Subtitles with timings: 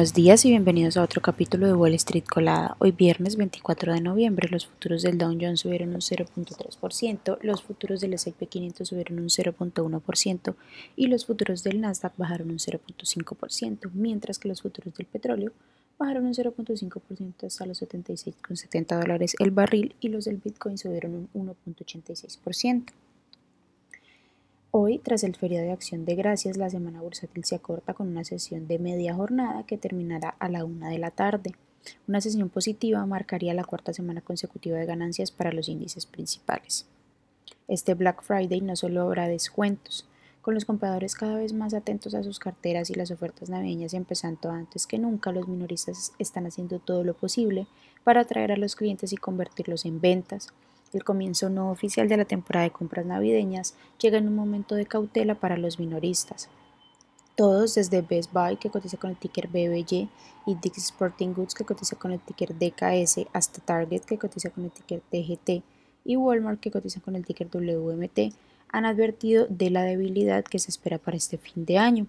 [0.00, 2.76] Buenos días y bienvenidos a otro capítulo de Wall Street Colada.
[2.78, 8.00] Hoy viernes 24 de noviembre los futuros del Dow Jones subieron un 0.3%, los futuros
[8.00, 10.54] del S&P 500 subieron un 0.1%
[10.94, 15.50] y los futuros del Nasdaq bajaron un 0.5%, mientras que los futuros del petróleo
[15.98, 21.56] bajaron un 0.5% hasta los 76,70 dólares el barril y los del Bitcoin subieron un
[21.74, 22.84] 1.86%.
[24.70, 28.22] Hoy, tras el feriado de Acción de Gracias, la semana bursátil se acorta con una
[28.24, 31.54] sesión de media jornada que terminará a la una de la tarde.
[32.06, 36.84] Una sesión positiva marcaría la cuarta semana consecutiva de ganancias para los índices principales.
[37.66, 40.06] Este Black Friday no solo habrá descuentos,
[40.42, 44.50] con los compradores cada vez más atentos a sus carteras y las ofertas navideñas empezando
[44.50, 47.66] antes que nunca, los minoristas están haciendo todo lo posible
[48.04, 50.52] para atraer a los clientes y convertirlos en ventas.
[50.92, 54.86] El comienzo no oficial de la temporada de compras navideñas llega en un momento de
[54.86, 56.48] cautela para los minoristas.
[57.34, 60.08] Todos, desde Best Buy, que cotiza con el ticker BBY,
[60.46, 64.64] y Dick's Sporting Goods, que cotiza con el ticker DKS, hasta Target, que cotiza con
[64.64, 65.62] el ticker TGT,
[66.04, 68.34] y Walmart, que cotiza con el ticker WMT,
[68.70, 72.06] han advertido de la debilidad que se espera para este fin de año.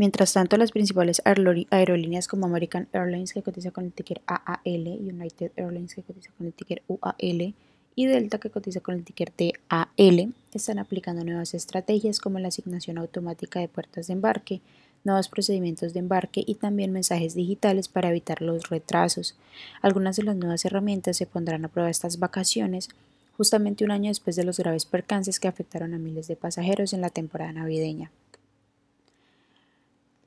[0.00, 5.52] Mientras tanto, las principales aerolíneas como American Airlines, que cotiza con el ticker AAL, United
[5.56, 7.54] Airlines, que cotiza con el ticker UAL,
[7.96, 12.96] y Delta, que cotiza con el ticker TAL, están aplicando nuevas estrategias como la asignación
[12.96, 14.62] automática de puertas de embarque,
[15.04, 19.36] nuevos procedimientos de embarque y también mensajes digitales para evitar los retrasos.
[19.82, 22.88] Algunas de las nuevas herramientas se pondrán a prueba estas vacaciones,
[23.36, 27.02] justamente un año después de los graves percances que afectaron a miles de pasajeros en
[27.02, 28.10] la temporada navideña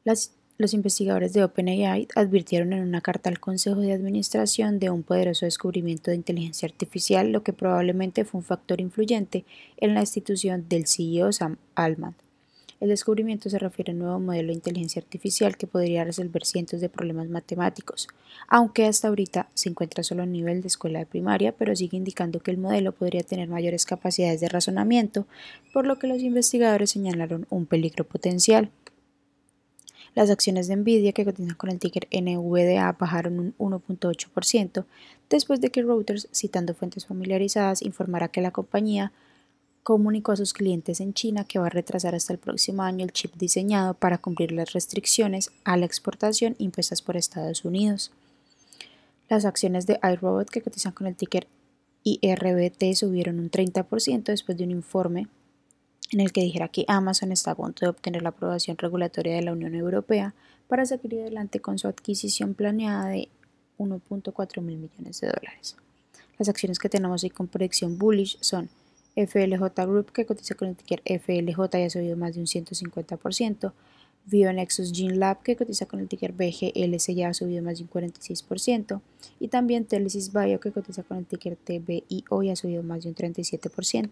[0.06, 5.46] los investigadores de OpenAI advirtieron en una carta al Consejo de Administración de un poderoso
[5.46, 9.46] descubrimiento de inteligencia artificial, lo que probablemente fue un factor influyente
[9.78, 12.16] en la institución del CEO Sam Altman.
[12.84, 16.82] El descubrimiento se refiere a un nuevo modelo de inteligencia artificial que podría resolver cientos
[16.82, 18.10] de problemas matemáticos,
[18.50, 22.42] aunque hasta ahorita se encuentra solo a nivel de escuela de primaria, pero sigue indicando
[22.42, 25.28] que el modelo podría tener mayores capacidades de razonamiento,
[25.72, 28.70] por lo que los investigadores señalaron un peligro potencial.
[30.16, 34.86] Las acciones de Nvidia que cotizan con el ticker NVDA bajaron un 1.8%
[35.30, 39.12] después de que Reuters, citando fuentes familiarizadas, informara que la compañía
[39.82, 43.12] comunicó a sus clientes en China que va a retrasar hasta el próximo año el
[43.12, 48.12] chip diseñado para cumplir las restricciones a la exportación impuestas por Estados Unidos.
[49.30, 51.48] Las acciones de iRobot que cotizan con el ticker
[52.04, 55.28] IRBT subieron un 30% después de un informe
[56.12, 59.42] en el que dijera que Amazon está a punto de obtener la aprobación regulatoria de
[59.42, 60.34] la Unión Europea
[60.68, 63.30] para seguir adelante con su adquisición planeada de
[63.78, 65.76] 1.4 mil millones de dólares.
[66.38, 68.70] Las acciones que tenemos ahí con proyección bullish son
[69.16, 73.72] FLJ Group, que cotiza con el ticker FLJ y ha subido más de un 150%,
[74.26, 77.90] Bionexus Gene Lab, que cotiza con el ticker BGLC y ha subido más de un
[77.90, 79.02] 46%,
[79.40, 83.10] y también Telesis Bio, que cotiza con el ticker TBIO y ha subido más de
[83.10, 84.10] un 37%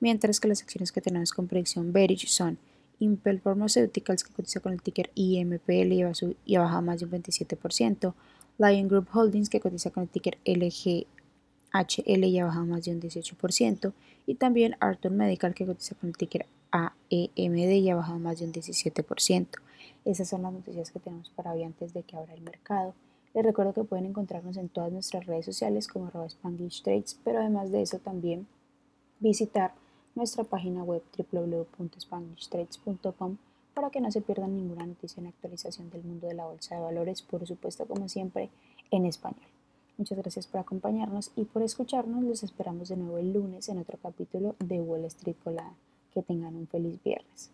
[0.00, 2.58] mientras que las acciones que tenemos con predicción bearish son
[3.00, 5.92] Impel Pharmaceuticals, que cotiza con el ticker IMPL
[6.44, 8.14] y ha bajado más de un 27%,
[8.58, 11.04] Lion Group Holdings, que cotiza con el ticker LGHL
[12.24, 13.92] y ha bajado más de un 18%,
[14.26, 18.46] y también Arthur Medical, que cotiza con el ticker AEMD y ha bajado más de
[18.46, 19.46] un 17%.
[20.04, 22.94] Esas son las noticias que tenemos para hoy antes de que abra el mercado.
[23.34, 27.70] Les recuerdo que pueden encontrarnos en todas nuestras redes sociales como Spanglish Trades, pero además
[27.70, 28.46] de eso también
[29.20, 29.72] visitar
[30.14, 33.36] nuestra página web www.spanishtrades.com
[33.74, 36.80] para que no se pierdan ninguna noticia en actualización del mundo de la bolsa de
[36.80, 38.50] valores, por supuesto como siempre
[38.90, 39.46] en español.
[39.96, 42.22] Muchas gracias por acompañarnos y por escucharnos.
[42.22, 45.74] Los esperamos de nuevo el lunes en otro capítulo de Wall Street Colada.
[46.14, 47.50] Que tengan un feliz viernes.